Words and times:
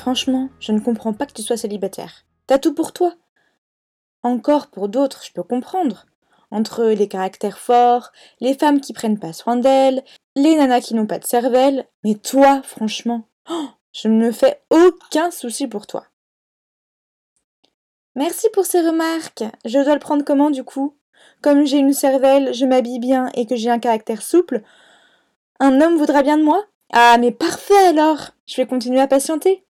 Franchement, 0.00 0.48
je 0.60 0.72
ne 0.72 0.80
comprends 0.80 1.12
pas 1.12 1.26
que 1.26 1.34
tu 1.34 1.42
sois 1.42 1.58
célibataire. 1.58 2.24
T'as 2.46 2.56
tout 2.56 2.72
pour 2.72 2.94
toi. 2.94 3.12
Encore 4.22 4.68
pour 4.68 4.88
d'autres, 4.88 5.22
je 5.26 5.30
peux 5.30 5.42
comprendre. 5.42 6.06
Entre 6.50 6.86
les 6.86 7.06
caractères 7.06 7.58
forts, 7.58 8.10
les 8.40 8.54
femmes 8.54 8.80
qui 8.80 8.94
prennent 8.94 9.18
pas 9.18 9.34
soin 9.34 9.56
d'elles, 9.56 10.02
les 10.36 10.56
nanas 10.56 10.80
qui 10.80 10.94
n'ont 10.94 11.06
pas 11.06 11.18
de 11.18 11.26
cervelle. 11.26 11.86
Mais 12.02 12.14
toi, 12.14 12.62
franchement, 12.62 13.28
oh, 13.50 13.68
je 13.92 14.08
ne 14.08 14.24
me 14.24 14.32
fais 14.32 14.62
aucun 14.70 15.30
souci 15.30 15.66
pour 15.68 15.86
toi. 15.86 16.06
Merci 18.14 18.48
pour 18.54 18.64
ces 18.64 18.80
remarques. 18.80 19.44
Je 19.66 19.84
dois 19.84 19.92
le 19.92 20.00
prendre 20.00 20.24
comment 20.24 20.48
du 20.48 20.64
coup? 20.64 20.96
Comme 21.42 21.66
j'ai 21.66 21.76
une 21.76 21.92
cervelle, 21.92 22.54
je 22.54 22.64
m'habille 22.64 23.00
bien 23.00 23.28
et 23.34 23.44
que 23.44 23.54
j'ai 23.54 23.68
un 23.68 23.78
caractère 23.78 24.22
souple, 24.22 24.62
un 25.58 25.78
homme 25.82 25.98
voudra 25.98 26.22
bien 26.22 26.38
de 26.38 26.42
moi? 26.42 26.64
Ah, 26.90 27.18
mais 27.20 27.32
parfait 27.32 27.86
alors 27.86 28.30
Je 28.46 28.56
vais 28.56 28.66
continuer 28.66 29.00
à 29.02 29.06
patienter. 29.06 29.66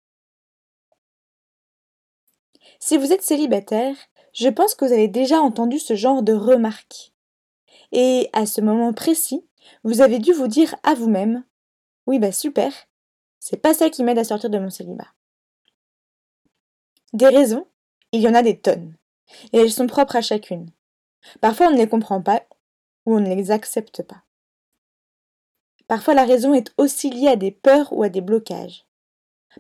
Si 2.80 2.98
vous 2.98 3.12
êtes 3.12 3.22
célibataire, 3.22 3.96
je 4.34 4.48
pense 4.48 4.74
que 4.74 4.86
vous 4.86 4.94
avez 4.94 5.10
déjà 5.10 5.42
entendu 5.42 5.80
ce 5.80 5.96
genre 5.96 6.24
de 6.24 6.34
remarques. 6.34 7.14
Et 7.92 8.30
à 8.34 8.46
ce 8.46 8.62
moment 8.62 8.94
précis, 8.94 9.46
vous 9.84 10.02
avez 10.02 10.20
dû 10.20 10.32
vous 10.32 10.48
dire 10.48 10.76
à 10.84 10.94
vous-même 10.94 11.44
Oui, 12.08 12.20
bah 12.20 12.32
super, 12.32 12.72
c'est 13.40 13.62
pas 13.62 13.74
ça 13.74 13.90
qui 13.90 14.04
m'aide 14.04 14.18
à 14.18 14.24
sortir 14.24 14.50
de 14.50 14.60
mon 14.60 14.70
célibat. 14.70 15.08
Des 17.14 17.28
raisons, 17.28 17.68
il 18.12 18.22
y 18.22 18.28
en 18.28 18.36
a 18.36 18.44
des 18.44 18.60
tonnes, 18.60 18.96
et 19.52 19.58
elles 19.58 19.72
sont 19.72 19.88
propres 19.88 20.16
à 20.16 20.22
chacune. 20.22 20.72
Parfois 21.42 21.68
on 21.68 21.72
ne 21.72 21.78
les 21.78 21.90
comprend 21.90 22.22
pas 22.22 22.44
ou 23.06 23.16
on 23.16 23.20
ne 23.20 23.34
les 23.36 23.52
accepte 23.52 24.04
pas. 24.04 24.24
Parfois 25.88 26.14
la 26.14 26.26
raison 26.26 26.54
est 26.54 26.72
aussi 26.78 27.10
liée 27.10 27.28
à 27.28 27.36
des 27.36 27.52
peurs 27.52 27.92
ou 27.92 28.04
à 28.04 28.10
des 28.10 28.22
blocages. 28.22 28.86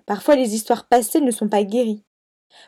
Parfois 0.05 0.35
les 0.35 0.53
histoires 0.53 0.87
passées 0.87 1.21
ne 1.21 1.31
sont 1.31 1.49
pas 1.49 1.63
guéries. 1.63 2.05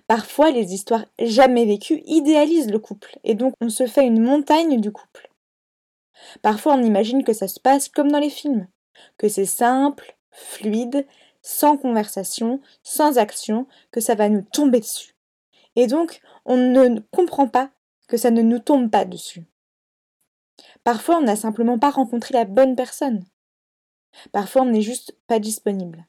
Parfois, 0.08 0.52
les 0.52 0.74
histoires 0.74 1.06
jamais 1.20 1.66
vécues 1.66 2.02
idéalisent 2.06 2.72
le 2.72 2.80
couple, 2.80 3.18
et 3.24 3.36
donc 3.36 3.54
on 3.62 3.70
se 3.70 3.88
fait 3.88 4.06
une 4.06 4.22
montagne 4.22 4.80
du 4.80 4.92
couple. 4.92 5.30
Parfois, 6.42 6.76
on 6.76 6.84
imagine 6.84 7.24
que 7.24 7.34
ça 7.34 7.48
se 7.48 7.60
passe 7.60 7.90
comme 7.90 8.12
dans 8.12 8.20
les 8.20 8.30
films, 8.30 8.68
que 9.18 9.28
c'est 9.28 9.46
simple, 9.46 10.16
fluide, 10.32 11.06
sans 11.42 11.78
conversation, 11.78 12.62
sans 12.84 13.18
action, 13.18 13.68
que 13.92 14.00
ça 14.00 14.16
va 14.16 14.30
nous 14.30 14.44
tomber 14.44 14.80
dessus. 14.80 15.16
Et 15.76 15.88
donc, 15.88 16.22
on 16.46 16.58
ne 16.58 17.00
comprend 17.12 17.48
pas 17.48 17.72
que 18.08 18.18
ça 18.18 18.32
ne 18.32 18.42
nous 18.42 18.59
tombe 18.59 18.90
pas 18.92 19.06
dessus. 19.06 19.46
Parfois, 20.84 21.18
on 21.18 21.22
n'a 21.22 21.36
simplement 21.36 21.80
pas 21.80 21.90
rencontré 21.90 22.34
la 22.34 22.46
bonne 22.46 22.76
personne. 22.76 23.24
Parfois, 24.32 24.64
on 24.64 24.66
n'est 24.66 24.82
juste 24.82 25.16
pas 25.28 25.40
disponible. 25.40 26.06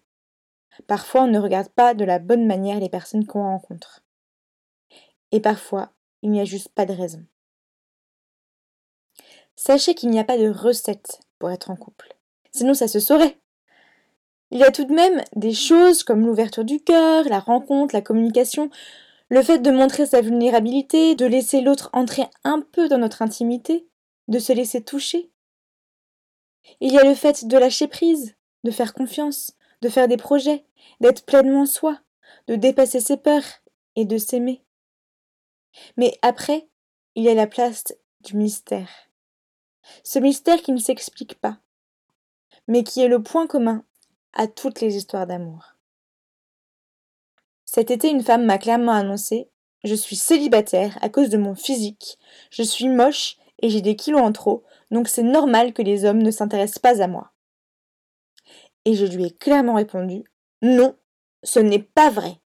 Parfois, 0.87 1.23
on 1.23 1.27
ne 1.29 1.39
regarde 1.39 1.69
pas 1.69 1.95
de 1.95 2.05
la 2.05 2.19
bonne 2.19 2.47
manière 2.47 2.81
les 2.81 2.89
personnes 2.89 3.27
qu'on 3.27 3.43
rencontre. 3.43 4.03
Et 5.31 5.41
parfois, 5.41 5.93
il 6.23 6.31
n'y 6.31 6.41
a 6.41 6.45
juste 6.45 6.69
pas 6.69 6.87
de 6.87 6.93
raison. 6.93 7.25
Sachez 9.57 9.95
qu'il 9.95 10.11
n'y 10.11 10.19
a 10.19 10.25
pas 10.25 10.39
de 10.39 10.49
recette 10.49 11.21
pour 11.39 11.51
être 11.51 11.71
en 11.71 11.77
couple. 11.77 12.17
Sinon, 12.53 12.75
ça 12.75 12.89
se 12.89 13.01
saurait. 13.01 13.39
Il 14.51 14.59
y 14.59 14.65
a 14.65 14.71
tout 14.71 14.85
de 14.85 14.93
même 14.93 15.23
des 15.35 15.55
choses 15.55 16.05
comme 16.05 16.27
l'ouverture 16.27 16.65
du 16.65 16.81
cœur, 16.81 17.25
la 17.25 17.41
rencontre, 17.41 17.95
la 17.95 18.03
communication, 18.03 18.71
le 19.29 19.43
fait 19.43 19.61
de 19.61 19.71
montrer 19.71 20.05
sa 20.05 20.21
vulnérabilité, 20.21 21.15
de 21.15 21.25
laisser 21.25 21.63
l'autre 21.63 21.89
entrer 21.95 22.25
un 22.45 22.61
peu 22.61 22.89
dans 22.89 22.99
notre 22.99 23.23
intimité, 23.23 23.89
de 24.29 24.39
se 24.39 24.53
laisser 24.53 24.85
toucher. 24.85 25.31
Il 26.81 26.93
y 26.93 26.99
a 26.99 27.05
le 27.05 27.15
fait 27.15 27.47
de 27.47 27.57
lâcher 27.57 27.89
prise, 27.89 28.37
de 28.65 28.71
faire 28.71 28.93
confiance, 28.93 29.53
de 29.83 29.89
faire 29.89 30.09
des 30.09 30.17
projets, 30.17 30.65
d'être 31.01 31.27
pleinement 31.27 31.67
soi, 31.67 31.99
de 32.47 32.55
dépasser 32.55 33.01
ses 33.01 33.17
peurs 33.17 33.61
et 33.97 34.05
de 34.05 34.17
s'aimer. 34.17 34.65
Mais 35.97 36.17
après, 36.23 36.69
il 37.17 37.25
y 37.25 37.29
a 37.29 37.35
la 37.35 37.49
place 37.49 37.85
du 38.21 38.37
mystère. 38.37 38.89
Ce 40.05 40.21
mystère 40.21 40.63
qui 40.63 40.73
ne 40.73 40.79
s'explique 40.79 41.35
pas, 41.41 41.59
mais 42.69 42.85
qui 42.85 43.01
est 43.01 43.09
le 43.09 43.23
point 43.23 43.49
commun 43.49 43.85
à 44.33 44.47
toutes 44.47 44.81
les 44.81 44.97
histoires 44.97 45.27
d'amour. 45.27 45.75
Cet 47.65 47.91
été, 47.91 48.09
une 48.09 48.23
femme 48.23 48.45
m'a 48.45 48.59
clairement 48.59 48.93
annoncé 48.93 49.51
Je 49.83 49.97
suis 49.97 50.17
célibataire 50.17 50.97
à 51.03 51.09
cause 51.09 51.29
de 51.29 51.39
mon 51.39 51.57
physique, 51.57 52.19
je 52.51 52.63
suis 52.63 52.89
moche 52.89 53.37
et 53.61 53.69
j'ai 53.69 53.81
des 53.81 53.97
kilos 53.97 54.21
en 54.21 54.31
trop, 54.31 54.63
donc 54.93 55.09
c'est 55.09 55.25
normal 55.25 55.73
que 55.73 55.83
les 55.83 56.05
hommes 56.05 56.23
ne 56.23 56.31
s'intéressent 56.31 56.79
pas 56.79 57.03
à 57.03 57.09
moi. 57.09 57.32
Et 58.85 58.95
je 58.95 59.07
lui 59.07 59.27
ai 59.27 59.31
clairement 59.31 59.75
répondu 59.75 60.25
Non, 60.63 60.97
ce 61.43 61.61
n'est 61.61 61.83
pas 61.83 62.11
vrai. 62.11 62.41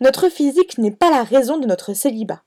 Notre 0.00 0.28
physique 0.28 0.78
n'est 0.78 0.90
pas 0.90 1.10
la 1.10 1.22
raison 1.22 1.58
de 1.58 1.66
notre 1.66 1.94
célibat. 1.94 2.42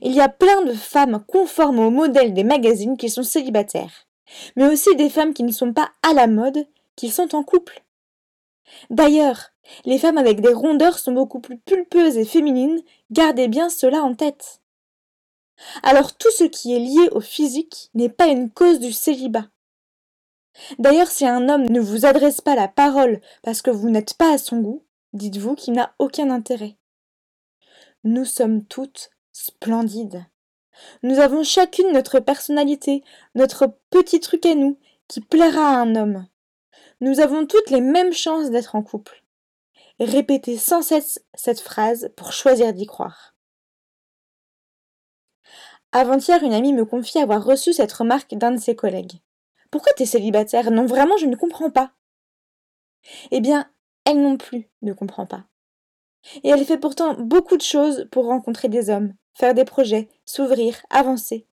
Il 0.00 0.12
y 0.12 0.20
a 0.20 0.28
plein 0.28 0.62
de 0.62 0.72
femmes 0.72 1.24
conformes 1.26 1.78
au 1.78 1.90
modèle 1.90 2.34
des 2.34 2.44
magazines 2.44 2.96
qui 2.96 3.08
sont 3.10 3.22
célibataires, 3.22 4.06
mais 4.56 4.66
aussi 4.66 4.94
des 4.96 5.10
femmes 5.10 5.34
qui 5.34 5.42
ne 5.42 5.52
sont 5.52 5.72
pas 5.72 5.90
à 6.02 6.12
la 6.12 6.26
mode, 6.26 6.66
qui 6.96 7.08
sont 7.10 7.34
en 7.34 7.42
couple. 7.42 7.82
D'ailleurs, 8.90 9.50
les 9.84 9.98
femmes 9.98 10.18
avec 10.18 10.40
des 10.40 10.52
rondeurs 10.52 10.98
sont 10.98 11.12
beaucoup 11.12 11.40
plus 11.40 11.58
pulpeuses 11.58 12.16
et 12.16 12.24
féminines, 12.24 12.80
gardez 13.10 13.48
bien 13.48 13.68
cela 13.68 14.02
en 14.02 14.14
tête. 14.14 14.60
Alors 15.82 16.16
tout 16.16 16.30
ce 16.30 16.44
qui 16.44 16.74
est 16.74 16.80
lié 16.80 17.08
au 17.12 17.20
physique 17.20 17.90
n'est 17.94 18.08
pas 18.08 18.28
une 18.28 18.50
cause 18.50 18.80
du 18.80 18.92
célibat. 18.92 19.46
D'ailleurs, 20.78 21.08
si 21.08 21.26
un 21.26 21.48
homme 21.48 21.66
ne 21.68 21.80
vous 21.80 22.06
adresse 22.06 22.40
pas 22.40 22.54
la 22.54 22.68
parole 22.68 23.20
parce 23.42 23.62
que 23.62 23.70
vous 23.70 23.90
n'êtes 23.90 24.14
pas 24.14 24.32
à 24.32 24.38
son 24.38 24.60
goût, 24.60 24.84
dites-vous 25.12 25.54
qu'il 25.54 25.74
n'a 25.74 25.94
aucun 25.98 26.30
intérêt. 26.30 26.76
Nous 28.04 28.24
sommes 28.24 28.64
toutes 28.64 29.10
splendides. 29.32 30.24
Nous 31.02 31.18
avons 31.18 31.44
chacune 31.44 31.92
notre 31.92 32.18
personnalité, 32.18 33.04
notre 33.34 33.78
petit 33.90 34.20
truc 34.20 34.44
à 34.46 34.54
nous, 34.54 34.78
qui 35.08 35.20
plaira 35.20 35.68
à 35.68 35.80
un 35.80 35.94
homme. 35.94 36.26
Nous 37.00 37.20
avons 37.20 37.46
toutes 37.46 37.70
les 37.70 37.80
mêmes 37.80 38.12
chances 38.12 38.50
d'être 38.50 38.74
en 38.74 38.82
couple. 38.82 39.22
Répétez 40.00 40.56
sans 40.56 40.82
cesse 40.82 41.20
cette 41.34 41.60
phrase 41.60 42.10
pour 42.16 42.32
choisir 42.32 42.72
d'y 42.72 42.86
croire. 42.86 43.34
Avant-hier, 45.92 46.42
une 46.42 46.54
amie 46.54 46.72
me 46.72 46.86
confie 46.86 47.18
avoir 47.18 47.44
reçu 47.44 47.72
cette 47.72 47.92
remarque 47.92 48.34
d'un 48.34 48.52
de 48.52 48.60
ses 48.60 48.74
collègues. 48.74 49.20
Pourquoi 49.72 49.92
t'es 49.94 50.06
célibataire 50.06 50.70
Non, 50.70 50.86
vraiment, 50.86 51.16
je 51.16 51.26
ne 51.26 51.34
comprends 51.34 51.70
pas. 51.70 51.92
Eh 53.30 53.40
bien, 53.40 53.68
elle 54.04 54.22
non 54.22 54.36
plus 54.36 54.70
ne 54.82 54.92
comprend 54.92 55.26
pas. 55.26 55.46
Et 56.44 56.50
elle 56.50 56.64
fait 56.64 56.78
pourtant 56.78 57.14
beaucoup 57.14 57.56
de 57.56 57.62
choses 57.62 58.06
pour 58.12 58.26
rencontrer 58.26 58.68
des 58.68 58.90
hommes, 58.90 59.14
faire 59.34 59.54
des 59.54 59.64
projets, 59.64 60.08
s'ouvrir, 60.24 60.80
avancer. 60.90 61.48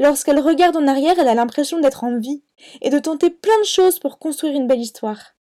Lorsqu'elle 0.00 0.40
regarde 0.40 0.76
en 0.76 0.88
arrière, 0.88 1.16
elle 1.18 1.28
a 1.28 1.34
l'impression 1.34 1.78
d'être 1.78 2.02
en 2.02 2.18
vie 2.18 2.42
et 2.80 2.90
de 2.90 2.98
tenter 2.98 3.30
plein 3.30 3.58
de 3.60 3.66
choses 3.66 4.00
pour 4.00 4.18
construire 4.18 4.56
une 4.56 4.66
belle 4.66 4.80
histoire. 4.80 5.36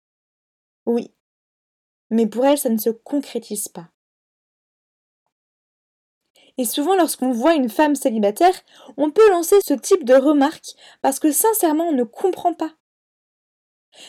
Oui, 0.87 1.13
mais 2.09 2.27
pour 2.27 2.47
elle, 2.47 2.59
ça 2.59 2.71
ne 2.71 2.79
se 2.79 2.91
concrétise 2.91 3.69
pas. 3.69 3.92
Et 6.59 6.65
souvent, 6.65 6.95
lorsqu'on 6.95 7.33
voit 7.33 7.55
une 7.55 7.69
femme 7.69 7.95
célibataire, 7.95 8.55
on 8.97 9.11
peut 9.11 9.31
lancer 9.31 9.57
ce 9.65 9.75
type 9.75 10.05
de 10.05 10.15
remarque 10.15 10.75
parce 11.01 11.19
que 11.19 11.33
sincèrement, 11.33 11.89
on 11.89 11.93
ne 11.93 12.05
comprend 12.05 12.53
pas. 12.53 12.73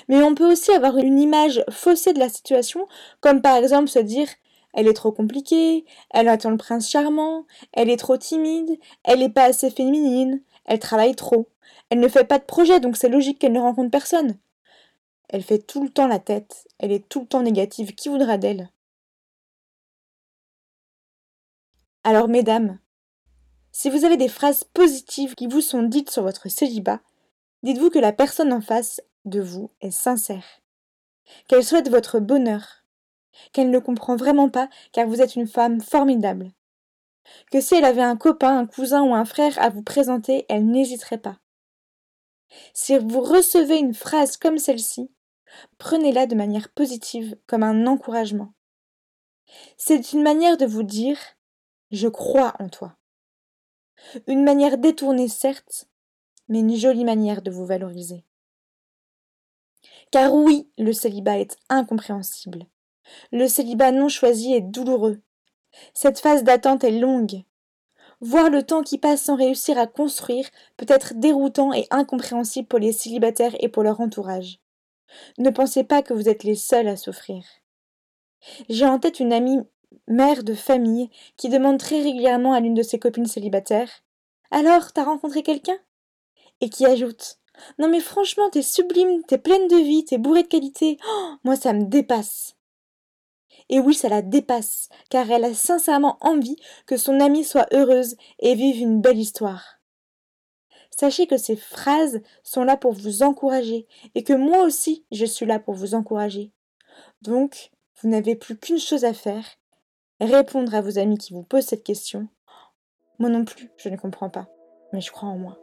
Mais 0.07 0.23
on 0.23 0.35
peut 0.35 0.49
aussi 0.51 0.71
avoir 0.71 0.97
une 0.97 1.19
image 1.19 1.63
faussée 1.69 2.13
de 2.13 2.19
la 2.19 2.29
situation, 2.29 2.87
comme 3.21 3.41
par 3.41 3.57
exemple 3.57 3.89
se 3.89 3.99
dire 3.99 4.27
elle 4.73 4.87
est 4.87 4.93
trop 4.93 5.11
compliquée, 5.11 5.85
elle 6.09 6.27
attend 6.27 6.49
le 6.49 6.57
prince 6.57 6.89
charmant, 6.89 7.45
elle 7.73 7.89
est 7.89 7.97
trop 7.97 8.17
timide, 8.17 8.79
elle 9.03 9.19
n'est 9.19 9.29
pas 9.29 9.43
assez 9.43 9.69
féminine, 9.69 10.41
elle 10.65 10.79
travaille 10.79 11.15
trop, 11.15 11.47
elle 11.89 11.99
ne 11.99 12.07
fait 12.07 12.23
pas 12.23 12.39
de 12.39 12.45
projet 12.45 12.79
donc 12.79 12.97
c'est 12.97 13.09
logique 13.09 13.39
qu'elle 13.39 13.51
ne 13.51 13.59
rencontre 13.59 13.91
personne. 13.91 14.37
Elle 15.29 15.43
fait 15.43 15.59
tout 15.59 15.83
le 15.83 15.89
temps 15.89 16.07
la 16.07 16.19
tête, 16.19 16.67
elle 16.79 16.91
est 16.91 17.07
tout 17.07 17.21
le 17.21 17.27
temps 17.27 17.41
négative, 17.41 17.93
qui 17.93 18.09
voudra 18.09 18.37
d'elle? 18.37 18.69
Alors, 22.05 22.27
mesdames, 22.27 22.79
si 23.71 23.89
vous 23.89 24.03
avez 24.03 24.17
des 24.17 24.27
phrases 24.27 24.65
positives 24.65 25.35
qui 25.35 25.47
vous 25.47 25.61
sont 25.61 25.83
dites 25.83 26.11
sur 26.11 26.23
votre 26.23 26.49
célibat, 26.49 26.99
dites-vous 27.63 27.89
que 27.89 27.99
la 27.99 28.11
personne 28.11 28.51
en 28.51 28.61
face 28.61 29.01
de 29.25 29.39
vous 29.39 29.71
est 29.81 29.91
sincère. 29.91 30.45
qu'elle 31.47 31.63
souhaite 31.63 31.89
votre 31.89 32.19
bonheur, 32.19 32.83
qu'elle 33.53 33.69
ne 33.69 33.79
comprend 33.79 34.17
vraiment 34.17 34.49
pas 34.49 34.69
car 34.91 35.07
vous 35.07 35.21
êtes 35.21 35.35
une 35.35 35.47
femme 35.47 35.79
formidable, 35.79 36.51
que 37.51 37.61
si 37.61 37.75
elle 37.75 37.85
avait 37.85 38.01
un 38.01 38.17
copain, 38.17 38.57
un 38.57 38.65
cousin 38.65 39.01
ou 39.03 39.15
un 39.15 39.23
frère 39.25 39.57
à 39.59 39.69
vous 39.69 39.81
présenter, 39.81 40.45
elle 40.49 40.65
n'hésiterait 40.65 41.17
pas. 41.17 41.39
Si 42.73 42.97
vous 42.97 43.21
recevez 43.21 43.77
une 43.77 43.93
phrase 43.93 44.37
comme 44.37 44.57
celle-ci, 44.57 45.09
prenez-la 45.77 46.27
de 46.27 46.35
manière 46.35 46.69
positive, 46.69 47.37
comme 47.47 47.63
un 47.63 47.87
encouragement. 47.87 48.53
C'est 49.77 50.13
une 50.13 50.21
manière 50.21 50.57
de 50.57 50.65
vous 50.65 50.83
dire 50.83 51.17
Je 51.93 52.07
crois 52.07 52.55
en 52.57 52.69
toi. 52.69 52.95
Une 54.25 54.43
manière 54.43 54.79
détournée, 54.79 55.27
certes, 55.27 55.85
mais 56.49 56.61
une 56.61 56.75
jolie 56.75 57.05
manière 57.05 57.43
de 57.43 57.51
vous 57.51 57.67
valoriser. 57.67 58.25
Car 60.09 60.33
oui, 60.33 60.67
le 60.79 60.91
célibat 60.91 61.37
est 61.37 61.55
incompréhensible. 61.69 62.65
Le 63.31 63.47
célibat 63.47 63.91
non 63.91 64.09
choisi 64.09 64.55
est 64.55 64.61
douloureux. 64.61 65.21
Cette 65.93 66.17
phase 66.17 66.43
d'attente 66.43 66.83
est 66.83 66.99
longue. 66.99 67.43
Voir 68.21 68.49
le 68.49 68.63
temps 68.63 68.81
qui 68.81 68.97
passe 68.97 69.21
sans 69.21 69.35
réussir 69.35 69.77
à 69.77 69.85
construire 69.85 70.49
peut 70.77 70.87
être 70.89 71.13
déroutant 71.13 71.73
et 71.73 71.85
incompréhensible 71.91 72.67
pour 72.67 72.79
les 72.79 72.91
célibataires 72.91 73.55
et 73.59 73.69
pour 73.69 73.83
leur 73.83 74.01
entourage. 74.01 74.59
Ne 75.37 75.51
pensez 75.51 75.83
pas 75.83 76.01
que 76.01 76.15
vous 76.15 76.27
êtes 76.27 76.43
les 76.43 76.55
seuls 76.55 76.87
à 76.87 76.95
souffrir. 76.95 77.43
J'ai 78.67 78.87
en 78.87 78.97
tête 78.97 79.19
une 79.19 79.31
amie 79.31 79.59
mère 80.07 80.43
de 80.43 80.53
famille 80.53 81.09
qui 81.37 81.49
demande 81.49 81.79
très 81.79 82.01
régulièrement 82.01 82.53
à 82.53 82.59
l'une 82.59 82.73
de 82.73 82.83
ses 82.83 82.99
copines 82.99 83.25
célibataires 83.25 84.03
Alors, 84.51 84.91
t'as 84.93 85.03
rencontré 85.03 85.43
quelqu'un? 85.43 85.77
Et 86.61 86.69
qui 86.69 86.85
ajoute 86.85 87.39
Non 87.79 87.87
mais 87.89 87.99
franchement, 87.99 88.49
t'es 88.49 88.61
sublime, 88.61 89.23
t'es 89.27 89.37
pleine 89.37 89.67
de 89.67 89.77
vie, 89.77 90.05
t'es 90.05 90.17
bourrée 90.17 90.43
de 90.43 90.47
qualité. 90.47 90.97
Oh, 91.07 91.33
moi, 91.43 91.55
ça 91.55 91.73
me 91.73 91.85
dépasse. 91.85 92.55
Et 93.69 93.79
oui, 93.79 93.93
ça 93.93 94.09
la 94.09 94.21
dépasse, 94.21 94.89
car 95.09 95.29
elle 95.31 95.45
a 95.45 95.53
sincèrement 95.53 96.17
envie 96.21 96.57
que 96.85 96.97
son 96.97 97.19
amie 97.19 97.43
soit 97.43 97.67
heureuse 97.73 98.15
et 98.39 98.55
vive 98.55 98.81
une 98.81 99.01
belle 99.01 99.19
histoire. 99.19 99.79
Sachez 100.91 101.25
que 101.25 101.37
ces 101.37 101.55
phrases 101.55 102.21
sont 102.43 102.63
là 102.63 102.77
pour 102.77 102.93
vous 102.93 103.23
encourager 103.23 103.87
et 104.13 104.23
que 104.23 104.33
moi 104.33 104.63
aussi 104.63 105.05
je 105.11 105.25
suis 105.25 105.45
là 105.45 105.59
pour 105.59 105.73
vous 105.73 105.95
encourager. 105.95 106.51
Donc, 107.21 107.71
vous 108.01 108.09
n'avez 108.09 108.35
plus 108.35 108.57
qu'une 108.57 108.79
chose 108.79 109.05
à 109.05 109.13
faire, 109.13 109.45
répondre 110.23 110.73
à 110.75 110.81
vos 110.81 110.99
amis 110.99 111.17
qui 111.17 111.33
vous 111.33 111.43
posent 111.43 111.65
cette 111.65 111.83
question. 111.83 112.27
Moi 113.19 113.29
non 113.29 113.45
plus, 113.45 113.69
je 113.77 113.89
ne 113.89 113.97
comprends 113.97 114.29
pas, 114.29 114.47
mais 114.91 115.01
je 115.01 115.11
crois 115.11 115.29
en 115.29 115.37
moi. 115.37 115.59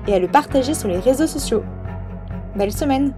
et 0.07 0.13
à 0.13 0.19
le 0.19 0.29
partager 0.29 0.73
sur 0.73 0.87
les 0.87 0.99
réseaux 0.99 1.27
sociaux. 1.27 1.63
Belle 2.55 2.71
semaine 2.71 3.13